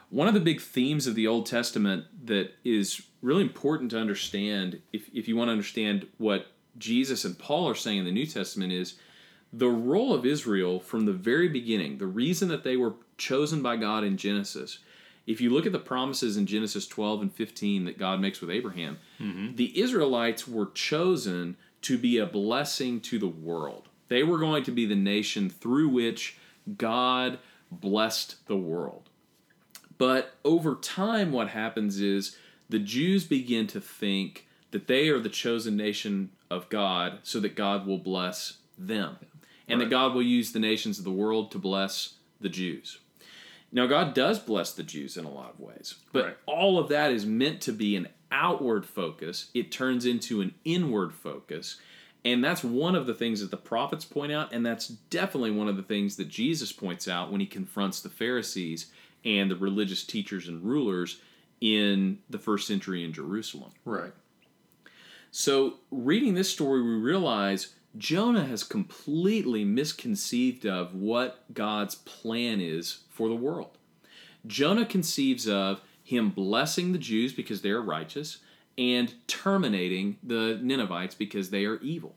[0.09, 4.81] One of the big themes of the Old Testament that is really important to understand,
[4.91, 8.25] if, if you want to understand what Jesus and Paul are saying in the New
[8.25, 8.95] Testament, is
[9.53, 13.77] the role of Israel from the very beginning, the reason that they were chosen by
[13.77, 14.79] God in Genesis.
[15.25, 18.49] If you look at the promises in Genesis 12 and 15 that God makes with
[18.49, 19.55] Abraham, mm-hmm.
[19.55, 23.89] the Israelites were chosen to be a blessing to the world.
[24.09, 26.37] They were going to be the nation through which
[26.77, 27.39] God
[27.71, 29.09] blessed the world.
[29.97, 32.35] But over time, what happens is
[32.69, 37.55] the Jews begin to think that they are the chosen nation of God so that
[37.55, 39.17] God will bless them.
[39.67, 42.99] And that God will use the nations of the world to bless the Jews.
[43.73, 46.37] Now, God does bless the Jews in a lot of ways, but Right.
[46.45, 49.49] all of that is meant to be an outward focus.
[49.55, 51.77] It turns into an inward focus.
[52.25, 55.67] And that's one of the things that the prophets point out, and that's definitely one
[55.67, 58.91] of the things that Jesus points out when he confronts the Pharisees
[59.25, 61.19] and the religious teachers and rulers
[61.59, 63.71] in the first century in Jerusalem.
[63.83, 64.13] Right.
[65.31, 72.99] So, reading this story, we realize Jonah has completely misconceived of what God's plan is
[73.09, 73.77] for the world.
[74.47, 78.39] Jonah conceives of him blessing the Jews because they are righteous
[78.77, 82.15] and terminating the Ninevites because they are evil.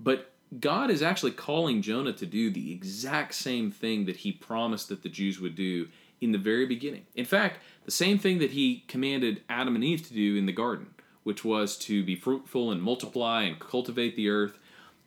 [0.00, 4.88] But God is actually calling Jonah to do the exact same thing that he promised
[4.88, 5.88] that the Jews would do
[6.20, 7.06] in the very beginning.
[7.14, 10.52] In fact, the same thing that he commanded Adam and Eve to do in the
[10.52, 10.88] garden,
[11.22, 14.58] which was to be fruitful and multiply and cultivate the earth.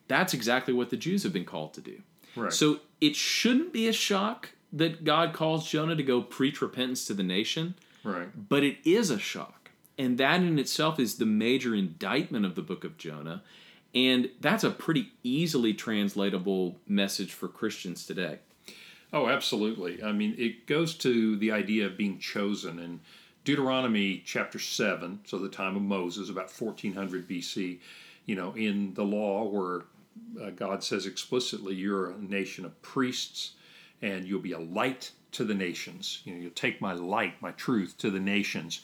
[0.07, 2.01] That's exactly what the Jews have been called to do.
[2.35, 2.53] Right.
[2.53, 7.13] So it shouldn't be a shock that God calls Jonah to go preach repentance to
[7.13, 8.27] the nation, Right.
[8.49, 9.71] but it is a shock.
[9.97, 13.41] And that in itself is the major indictment of the book of Jonah.
[13.93, 18.39] And that's a pretty easily translatable message for Christians today.
[19.13, 20.03] Oh, absolutely.
[20.03, 22.77] I mean, it goes to the idea of being chosen.
[22.79, 22.99] In
[23.45, 27.79] Deuteronomy chapter 7, so the time of Moses, about 1400 BC,
[28.25, 29.83] you know, in the law where
[30.41, 33.53] uh, God says explicitly, you're a nation of priests
[34.01, 36.21] and you'll be a light to the nations.
[36.25, 38.81] You know, you'll take my light, my truth to the nations.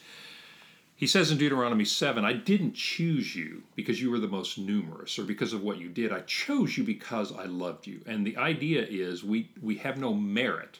[0.94, 5.18] He says in Deuteronomy 7, I didn't choose you because you were the most numerous
[5.18, 6.12] or because of what you did.
[6.12, 8.02] I chose you because I loved you.
[8.06, 10.78] And the idea is we, we have no merit.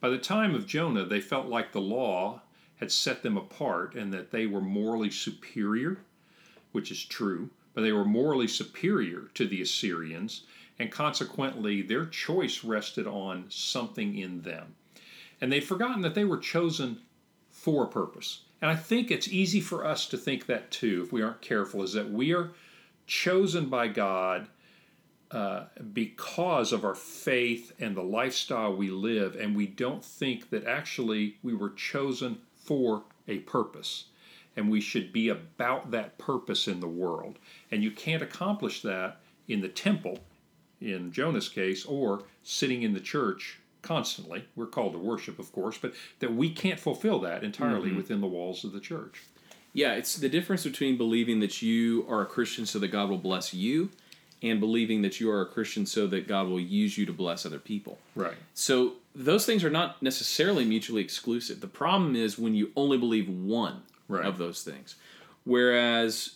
[0.00, 2.42] By the time of Jonah, they felt like the law
[2.76, 5.98] had set them apart and that they were morally superior,
[6.72, 10.44] which is true, they were morally superior to the Assyrians,
[10.78, 14.74] and consequently their choice rested on something in them.
[15.40, 17.00] And they'd forgotten that they were chosen
[17.50, 18.42] for a purpose.
[18.62, 21.82] And I think it's easy for us to think that too, if we aren't careful,
[21.82, 22.50] is that we are
[23.06, 24.48] chosen by God
[25.30, 30.66] uh, because of our faith and the lifestyle we live, and we don't think that
[30.66, 34.06] actually we were chosen for a purpose.
[34.56, 37.38] And we should be about that purpose in the world.
[37.72, 40.18] And you can't accomplish that in the temple,
[40.80, 44.44] in Jonah's case, or sitting in the church constantly.
[44.56, 47.96] We're called to worship, of course, but that we can't fulfill that entirely mm-hmm.
[47.96, 49.22] within the walls of the church.
[49.72, 53.18] Yeah, it's the difference between believing that you are a Christian so that God will
[53.18, 53.90] bless you
[54.42, 57.46] and believing that you are a Christian so that God will use you to bless
[57.46, 57.98] other people.
[58.16, 58.34] Right.
[58.54, 61.60] So those things are not necessarily mutually exclusive.
[61.60, 64.26] The problem is when you only believe one Right.
[64.26, 64.96] of those things.
[65.44, 66.32] Whereas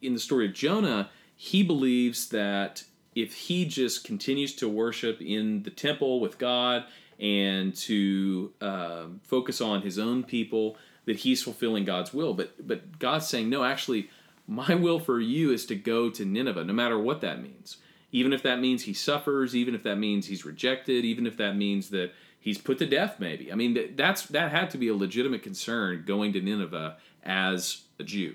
[0.00, 5.62] in the story of Jonah, he believes that if he just continues to worship in
[5.62, 6.84] the temple with God
[7.18, 12.34] and to um, focus on his own people, that he's fulfilling God's will.
[12.34, 14.10] But but God's saying, no, actually,
[14.46, 17.78] my will for you is to go to Nineveh, no matter what that means.
[18.12, 21.56] Even if that means he suffers, even if that means he's rejected, even if that
[21.56, 23.50] means that he's put to death, maybe.
[23.50, 27.82] I mean, that, that's that had to be a legitimate concern going to Nineveh as
[27.98, 28.34] a Jew.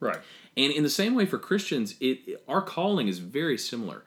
[0.00, 0.18] Right.
[0.56, 4.02] And in the same way for Christians, it our calling is very similar.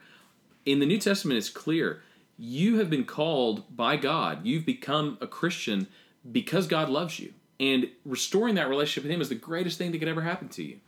[0.66, 2.02] in the New Testament, it's clear
[2.38, 4.46] you have been called by God.
[4.46, 5.88] You've become a Christian
[6.30, 7.34] because God loves you.
[7.60, 10.64] And restoring that relationship with Him is the greatest thing that could ever happen to
[10.64, 10.80] you.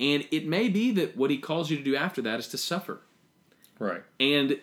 [0.00, 2.58] And it may be that what He calls you to do after that is to
[2.58, 3.00] suffer.
[3.78, 4.02] Right.
[4.20, 4.60] And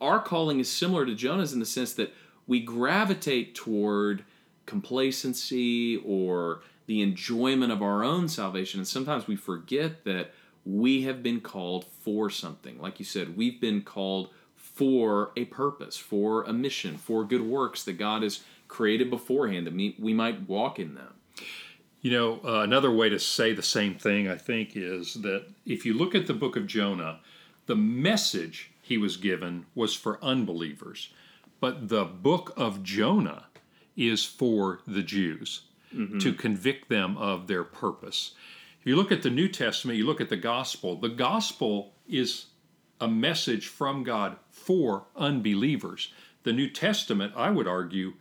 [0.00, 2.12] our calling is similar to Jonah's in the sense that
[2.46, 4.24] we gravitate toward
[4.66, 6.62] complacency or
[6.92, 8.78] the enjoyment of our own salvation.
[8.78, 12.78] And sometimes we forget that we have been called for something.
[12.78, 17.82] Like you said, we've been called for a purpose, for a mission, for good works
[17.84, 21.14] that God has created beforehand that we, might walk in them.
[22.02, 25.86] You know, uh, another way to say the same thing, I think, is that if
[25.86, 27.20] you look at the book of Jonah,
[27.64, 31.08] the message he was given was for unbelievers,
[31.58, 33.44] but the book of Jonah
[33.96, 35.62] is for the Jews
[35.94, 36.18] mm-hmm.
[36.18, 38.32] to convict them of their purpose.
[38.80, 42.46] If you look at the New Testament, you look at the gospel, the gospel is
[43.00, 46.12] a message from God for unbelievers.
[46.42, 48.14] The New Testament, I would argue,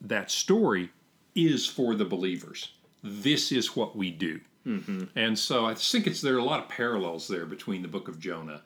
[0.00, 0.90] that story
[1.34, 2.72] is for the believers.
[3.02, 4.40] This is what we do.
[4.66, 5.04] Mm-hmm.
[5.16, 8.08] And so I think it's there are a lot of parallels there between the book
[8.08, 8.62] of Jonah.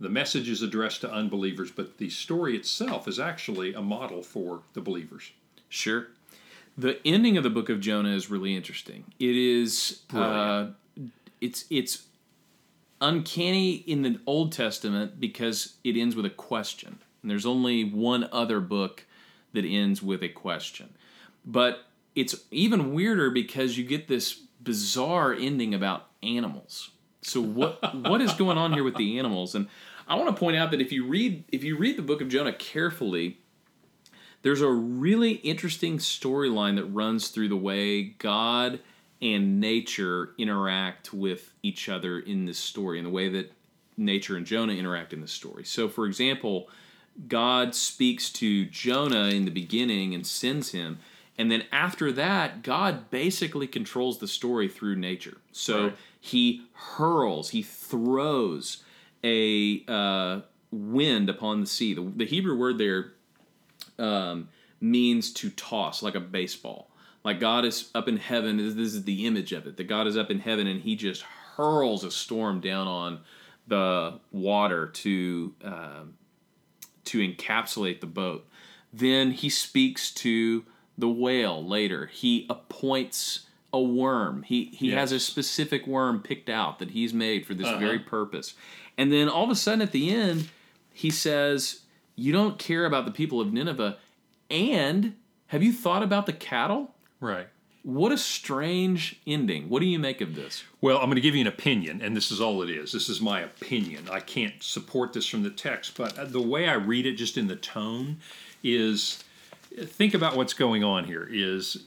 [0.00, 4.62] The message is addressed to unbelievers, but the story itself is actually a model for
[4.72, 5.32] the believers.
[5.68, 6.08] Sure.
[6.76, 9.04] The ending of the book of Jonah is really interesting.
[9.18, 10.68] It is uh,
[11.40, 12.06] it's it's
[13.00, 16.98] uncanny in the Old Testament because it ends with a question.
[17.20, 19.04] And there's only one other book
[19.52, 20.94] that ends with a question.
[21.44, 26.90] But it's even weirder because you get this bizarre ending about animals.
[27.22, 29.54] So what what is going on here with the animals?
[29.54, 29.68] And
[30.08, 32.28] I want to point out that if you read if you read the book of
[32.28, 33.38] Jonah carefully,
[34.42, 38.80] there's a really interesting storyline that runs through the way God
[39.20, 43.52] and nature interact with each other in this story, and the way that
[43.96, 45.64] nature and Jonah interact in this story.
[45.64, 46.68] So, for example,
[47.28, 50.98] God speaks to Jonah in the beginning and sends him.
[51.38, 55.38] And then after that, God basically controls the story through nature.
[55.50, 55.96] So right.
[56.20, 58.82] he hurls, he throws
[59.24, 61.94] a uh, wind upon the sea.
[61.94, 63.12] The, the Hebrew word there
[64.02, 64.48] um,
[64.80, 66.90] means to toss, like a baseball.
[67.24, 68.56] Like God is up in heaven.
[68.56, 69.76] This is the image of it.
[69.76, 71.22] That God is up in heaven and He just
[71.56, 73.20] hurls a storm down on
[73.68, 76.14] the water to um,
[77.04, 78.46] to encapsulate the boat.
[78.92, 80.64] Then He speaks to
[80.98, 82.06] the whale later.
[82.06, 84.42] He appoints a worm.
[84.42, 84.98] He he yes.
[84.98, 87.78] has a specific worm picked out that he's made for this uh-huh.
[87.78, 88.54] very purpose.
[88.98, 90.50] And then all of a sudden at the end,
[90.92, 91.80] he says,
[92.16, 93.96] "You don't care about the people of Nineveh,
[94.50, 95.14] and
[95.48, 97.48] have you thought about the cattle?" Right.
[97.84, 99.68] What a strange ending.
[99.68, 100.62] What do you make of this?
[100.80, 102.92] Well, I'm going to give you an opinion, and this is all it is.
[102.92, 104.08] This is my opinion.
[104.08, 107.36] I can't support this from the text, but uh, the way I read it, just
[107.36, 108.18] in the tone,
[108.62, 109.24] is
[109.76, 111.28] think about what's going on here.
[111.28, 111.84] Is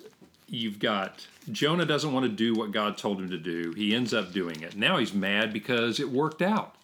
[0.50, 3.72] you've got Jonah doesn't want to do what God told him to do.
[3.74, 4.76] He ends up doing it.
[4.76, 6.75] Now he's mad because it worked out.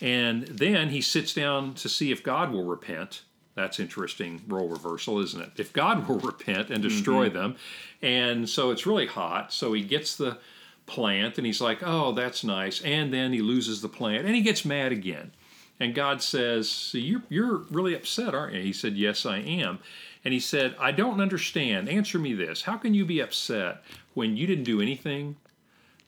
[0.00, 3.22] And then he sits down to see if God will repent
[3.54, 5.52] that's interesting role reversal, isn't it?
[5.56, 7.38] If God will repent and destroy mm-hmm.
[7.38, 7.56] them,
[8.02, 10.38] and so it's really hot, so he gets the
[10.86, 14.42] plant and he's like, "Oh, that's nice," and then he loses the plant and he
[14.42, 15.32] gets mad again,
[15.80, 19.78] and God says, so "You're you're really upset, aren't you?" He said, "Yes, I am,"
[20.24, 21.88] and he said, "I don't understand.
[21.88, 23.82] Answer me this: How can you be upset
[24.14, 25.36] when you didn't do anything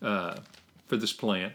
[0.02, 0.38] uh,
[0.88, 1.54] for this plant?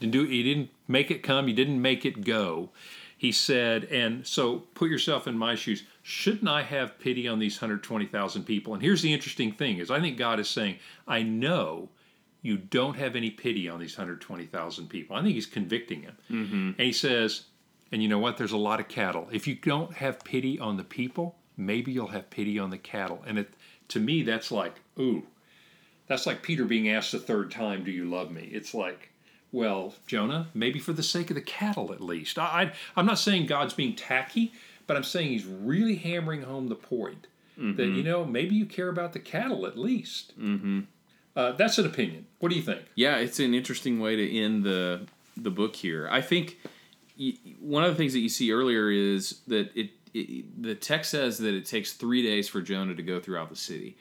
[0.00, 2.70] Didn't do you didn't make it come, you didn't make it go."
[3.16, 5.84] he said, and so put yourself in my shoes.
[6.02, 8.74] Shouldn't I have pity on these 120,000 people?
[8.74, 10.76] And here's the interesting thing is I think God is saying,
[11.08, 11.88] I know
[12.42, 15.16] you don't have any pity on these 120,000 people.
[15.16, 16.16] I think he's convicting him.
[16.30, 16.70] Mm-hmm.
[16.78, 17.44] And he says,
[17.90, 18.36] and you know what?
[18.36, 19.28] There's a lot of cattle.
[19.32, 23.24] If you don't have pity on the people, maybe you'll have pity on the cattle.
[23.26, 23.54] And it,
[23.88, 25.22] to me, that's like, ooh,
[26.06, 28.50] that's like Peter being asked a third time, Do you love me?
[28.52, 29.10] It's like,
[29.52, 32.38] well, Jonah, maybe for the sake of the cattle at least.
[32.38, 34.52] I, I, am not saying God's being tacky,
[34.86, 37.26] but I'm saying he's really hammering home the point
[37.58, 37.76] mm-hmm.
[37.76, 40.38] that, you know, maybe you care about the cattle at least.
[40.38, 40.80] Mm-hmm.
[41.36, 42.26] Uh, that's an opinion.
[42.38, 42.82] What do you think?
[42.94, 46.08] Yeah, it's an interesting way to end the the book here.
[46.10, 46.58] I think
[47.60, 51.36] one of the things that you see earlier is that it, it the text says
[51.38, 53.98] that it takes three days for Jonah to go throughout the city.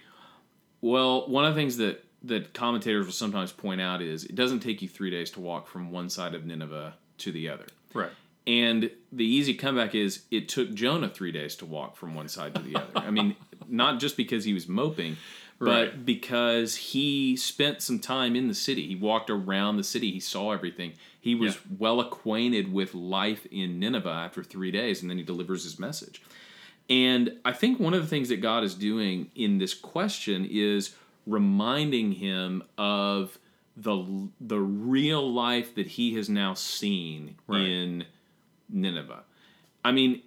[0.80, 4.60] Well, one of the things that that commentators will sometimes point out is it doesn't
[4.62, 7.66] take you three days to walk from one side of Nineveh to the other.
[7.94, 8.12] Right.
[8.48, 12.54] And the easy comeback is it took Jonah three days to walk from one side
[12.56, 12.92] to the other.
[12.96, 13.36] I mean,
[13.68, 15.18] not just because he was moping,
[15.58, 15.86] Right.
[15.92, 18.88] but because he spent some time in the city.
[18.88, 20.94] He walked around the city, he saw everything.
[21.20, 21.62] He was Yeah.
[21.80, 26.22] well acquainted with life in Nineveh after three days, and then he delivers his message.
[26.90, 30.94] And I think one of the things that God is doing in this question is
[31.26, 33.38] reminding him of
[33.78, 37.62] the the real life that he has now seen Right.
[37.68, 38.06] in
[38.70, 39.24] Nineveh.
[39.84, 40.22] I mean,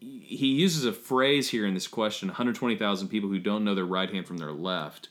[0.00, 4.10] he uses a phrase here in this question 120,000 people who don't know their right
[4.10, 5.08] hand from their left.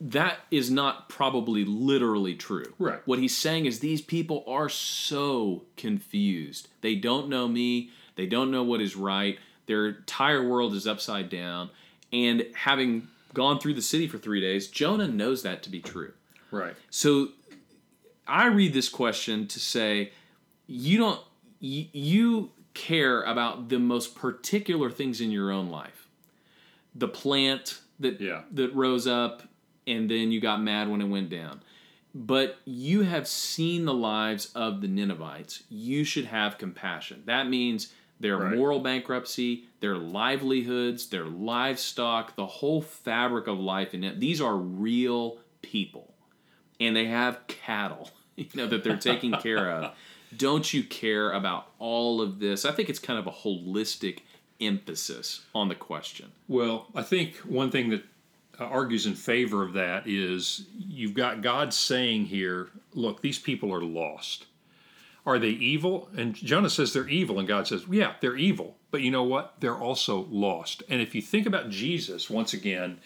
[0.00, 2.72] That is not probably literally true.
[2.78, 3.00] Right.
[3.04, 6.68] What he's saying is these people are so confused.
[6.82, 9.38] They don't know me, they don't know what is right.
[9.66, 11.70] Their entire world is upside down.
[12.12, 16.12] And having gone through the city for three days, Jonah knows that to be true.
[16.50, 16.74] Right.
[16.90, 17.28] So
[18.26, 20.12] I read this question to say
[20.66, 21.20] you don't
[21.60, 26.06] you, you care about the most particular things in your own life.
[26.94, 28.42] The plant that Yeah.
[28.52, 29.42] that rose up
[29.86, 31.62] and then you got mad when it went down.
[32.14, 35.62] But you have seen the lives of the Ninevites.
[35.68, 37.22] You should have compassion.
[37.26, 38.56] That means their Right.
[38.56, 44.20] moral bankruptcy, their livelihoods, their livestock, the whole fabric of life in it.
[44.20, 46.14] These are real people
[46.80, 49.92] and they have cattle, you know, that they're taking care of.
[50.36, 52.64] Don't you care about all of this?
[52.64, 54.18] I think it's kind of a holistic
[54.60, 56.32] emphasis on the question.
[56.48, 58.04] Well, I think one thing that
[58.60, 63.72] uh, argues in favor of that is you've got God saying here, look, these people
[63.72, 64.46] are lost.
[65.28, 66.08] Are they evil?
[66.16, 68.78] And Jonah says they're evil, and God says, yeah, they're evil.
[68.90, 69.56] But you know what?
[69.60, 70.82] They're also lost.
[70.88, 72.98] And if you think about Jesus, once again,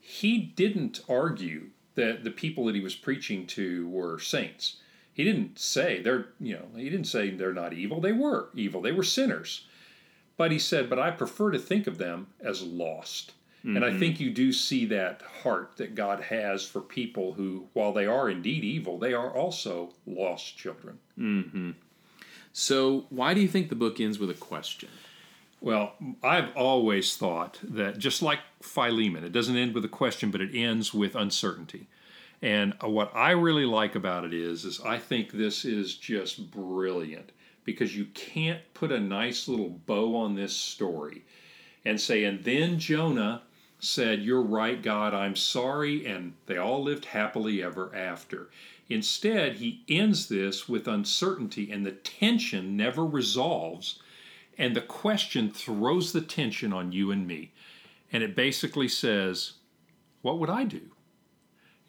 [0.00, 4.76] he didn't argue that the people that he was preaching to were saints.
[5.12, 8.00] He didn't say they're, you know, he didn't say they're not evil.
[8.00, 8.80] They were evil.
[8.80, 9.66] They were sinners.
[10.38, 13.34] But he said, but I prefer to think of them as lost.
[13.74, 14.24] And I think mm-hmm.
[14.24, 18.62] you do see that heart that God has for people who, while they are indeed
[18.62, 20.98] evil, they are also lost children.
[21.18, 21.72] Mm-hmm.
[22.52, 24.88] So, why do you think the book ends with a question?
[25.60, 30.40] Well, I've always thought that just like Philemon, it doesn't end with a question, but
[30.40, 31.88] it ends with uncertainty.
[32.42, 36.52] And uh, what I really like about it is, is I think this is just
[36.52, 37.32] brilliant
[37.64, 41.24] because you can't put a nice little bow on this story
[41.84, 43.42] and say, and then Jonah
[43.78, 48.50] said, You're right, God, I'm sorry, and they all lived happily ever after.
[48.88, 53.98] Instead, he ends this with uncertainty, and the tension never resolves
[54.58, 57.52] and the question throws the tension on you and me.
[58.12, 59.54] And it basically says,
[60.22, 60.80] What would I do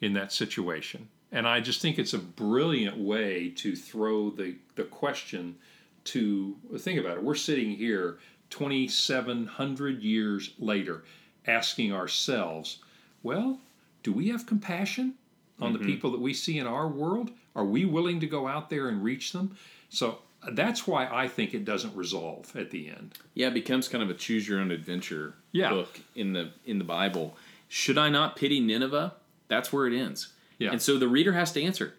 [0.00, 1.08] in that situation?
[1.30, 5.56] And I just think it's a brilliant way to throw the, the question
[6.04, 7.22] to think about it.
[7.22, 8.18] We're sitting here
[8.50, 11.04] 2,700 years later
[11.48, 12.78] asking ourselves,
[13.22, 13.58] Well,
[14.02, 15.14] do we have compassion
[15.60, 15.88] on the mm-hmm.
[15.88, 17.30] people that we see in our world?
[17.56, 19.56] Are we willing to go out there and reach them?
[19.88, 20.18] So
[20.52, 23.18] that's why I think it doesn't resolve at the end.
[23.34, 25.70] Yeah, it becomes kind of a choose your own adventure Yeah.
[25.70, 27.36] book in the in the Bible.
[27.68, 29.14] Should I not pity Nineveh?
[29.48, 30.28] That's where it ends.
[30.58, 30.70] Yeah.
[30.72, 31.94] And so the reader has to answer,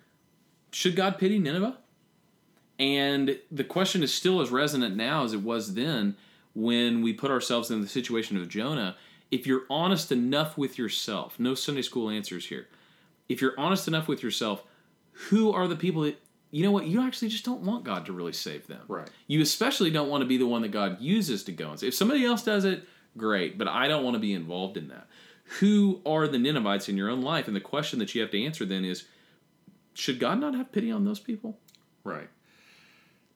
[0.71, 1.77] should God pity Nineveh?
[2.77, 6.15] And the question is still as resonant now as it was then
[6.55, 8.95] when we put ourselves in the situation of Jonah.
[9.31, 12.67] If you're honest enough with yourself, no Sunday school answers here.
[13.27, 14.63] If you're honest enough with yourself,
[15.11, 16.19] who are the people that
[16.51, 18.81] you know what you actually just don't want God to really save them.
[18.87, 19.09] Right.
[19.27, 21.87] You especially don't want to be the one that God uses to go and say.
[21.87, 25.07] If somebody else does it, great, but I don't want to be involved in that.
[25.59, 27.47] Who are the Ninevites in your own life?
[27.47, 29.05] And the question that you have to answer then is
[29.93, 31.59] should God not have pity on those people?
[32.03, 32.29] Right.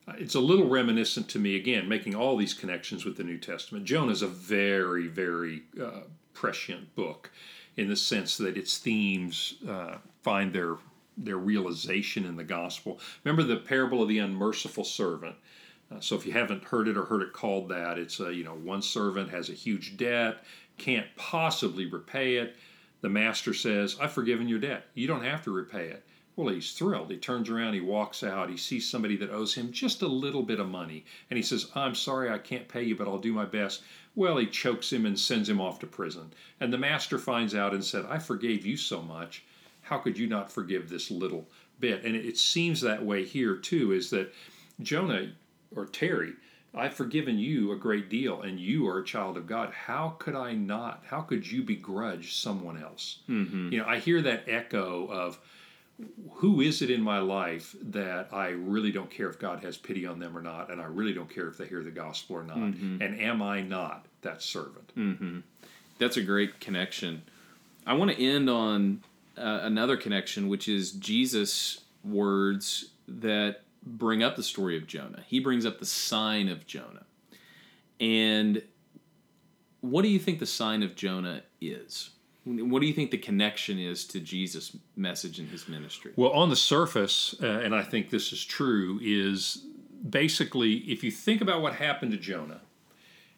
[0.06, 3.38] Uh, It's a little reminiscent to me, again, making all these connections with the New
[3.38, 3.84] Testament.
[3.84, 6.02] Jonah is a very, very uh,
[6.32, 7.30] prescient book
[7.76, 10.76] in the sense that its themes uh, find their
[11.16, 12.98] their realization in the gospel.
[13.22, 15.36] Remember the parable of the unmerciful servant.
[15.88, 18.42] Uh, so if you haven't heard it or heard it called that, it's a you
[18.42, 20.38] know one servant has a huge debt,
[20.76, 22.56] can't possibly repay it.
[23.00, 24.88] The master says, "I've forgiven your debt.
[24.94, 26.04] You don't have to repay it."
[26.36, 27.10] Well, he's thrilled.
[27.10, 30.42] He turns around, he walks out, he sees somebody that owes him just a little
[30.42, 33.32] bit of money, and he says, I'm sorry I can't pay you, but I'll do
[33.32, 33.82] my best.
[34.16, 36.32] Well, he chokes him and sends him off to prison.
[36.60, 39.44] And the master finds out and said, I forgave you so much.
[39.82, 41.46] How could you not forgive this little
[41.78, 42.04] bit?
[42.04, 44.32] And it seems that way here, too, is that
[44.80, 45.32] Jonah
[45.74, 46.32] or Terry,
[46.74, 49.72] I've forgiven you a great deal, and you are a child of God.
[49.72, 51.04] How could I not?
[51.06, 53.18] How could you begrudge someone else?
[53.28, 53.72] Mm-hmm.
[53.72, 55.38] You know, I hear that echo of,
[56.34, 60.04] who is it in my life that I really don't care if God has pity
[60.06, 62.42] on them or not, and I really don't care if they hear the gospel or
[62.42, 62.56] not,
[63.00, 64.92] and am I not that servant?
[65.98, 67.22] That's a great connection.
[67.86, 69.02] I want to end on
[69.38, 75.22] uh, another connection, which is Jesus' words that bring up the story of Jonah.
[75.26, 77.04] He brings up the sign of Jonah.
[78.00, 78.62] And
[79.80, 82.10] what do you think the sign of Jonah is?
[82.44, 86.12] What do you think the connection is to Jesus' message and his ministry?
[86.16, 89.64] Well, on the surface, uh, and I think this is true, is
[90.08, 92.60] basically if you think about what happened to Jonah,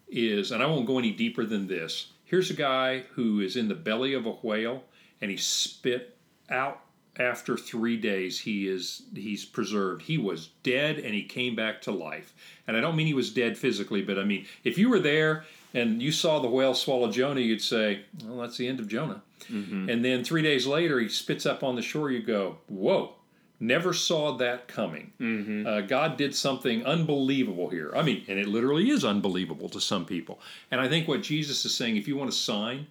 [0.08, 2.08] is, and I won't go any deeper than this.
[2.24, 4.84] Here's a guy who is in the belly of a whale,
[5.20, 6.16] and he spit
[6.50, 6.80] out
[7.18, 8.40] after three days.
[8.40, 10.02] He is he's preserved.
[10.02, 12.34] He was dead, and he came back to life.
[12.66, 15.44] And I don't mean he was dead physically, but I mean if you were there
[15.76, 19.22] and you saw the whale swallow Jonah, you'd say, "Well, that's the end of Jonah."
[19.50, 19.88] Mm-hmm.
[19.88, 22.10] And then three days later, he spits up on the shore.
[22.10, 23.12] You go, "Whoa."
[23.58, 25.12] Never saw that coming.
[25.18, 25.66] Mm-hmm.
[25.66, 27.90] Uh, God did something unbelievable here.
[27.96, 30.40] I mean, and it literally is unbelievable to some people.
[30.70, 32.86] And I think what Jesus is saying, if you want a sign,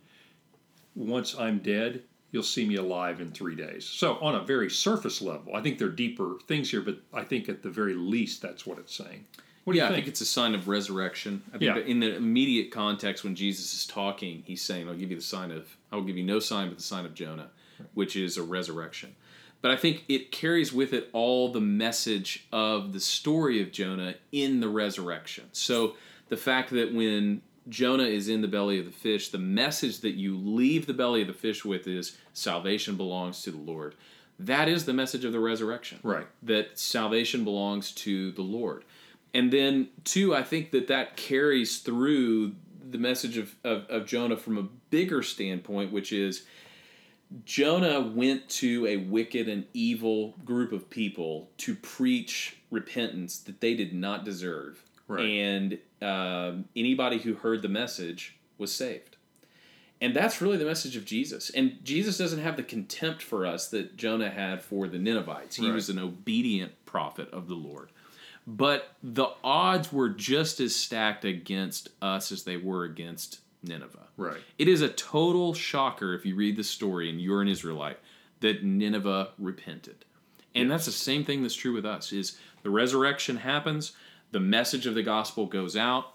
[0.96, 3.86] once I'm dead, you'll see me alive in three days.
[3.86, 7.24] So, on a very surface level, I think there are deeper things here, but I
[7.24, 9.26] think at the very least, that's what it's saying.
[9.66, 9.94] What do yeah, you think?
[9.94, 11.42] I think it's a sign of resurrection.
[11.50, 11.78] I think Yeah.
[11.80, 15.52] in the immediate context when Jesus is talking, he's saying, I'll give you the sign
[15.52, 17.50] of, I will give you no sign but the sign of Jonah,
[17.96, 19.16] which is a resurrection.
[19.64, 24.16] But I think it carries with it all the message of the story of Jonah
[24.32, 25.46] in the resurrection.
[25.52, 25.96] So
[26.30, 30.12] the fact that when Jonah is in the belly of the fish, the message that
[30.12, 33.96] you leave the belly of the fish with is salvation belongs to the Lord.
[34.38, 36.28] That is the message of the resurrection Right.
[36.44, 38.84] that salvation belongs to the Lord.
[39.36, 42.56] And then, two, I think that that carries through
[42.90, 46.46] the message of, of, of Jonah from a bigger standpoint, which is
[47.44, 53.74] Jonah went to a wicked and evil group of people to preach repentance that they
[53.74, 54.82] did not deserve.
[55.08, 55.26] Right.
[55.26, 59.18] And um, anybody who heard the message was saved.
[60.00, 61.50] And that's really the message of Jesus.
[61.50, 65.58] And Jesus doesn't have the contempt for us that Jonah had for the Ninevites.
[65.58, 65.76] He Right.
[65.76, 67.90] was an obedient prophet of the Lord.
[68.48, 74.08] But the odds were just as stacked against us as they were against Nineveh.
[74.18, 74.42] Right.
[74.58, 78.00] It is a total shocker if you read the story and you're an Israelite
[78.42, 80.06] that Nineveh repented.
[80.54, 83.94] And that's the same thing that's true with us is the resurrection happens,
[84.32, 86.14] the message of the gospel goes out,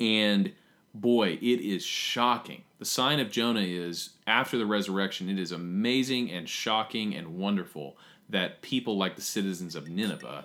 [0.00, 0.52] and
[0.94, 2.62] boy, it is shocking.
[2.78, 7.96] The sign of Jonah is after the resurrection, it is amazing and shocking and wonderful
[8.28, 10.44] that people like the citizens of Nineveh